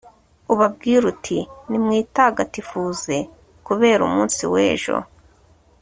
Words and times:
ubabwire 0.53 1.03
uti 1.13 1.37
'nimwitagatifuze 1.67 3.15
kubera 3.67 4.01
umunsi 4.07 4.41
w'ejo 4.53 4.97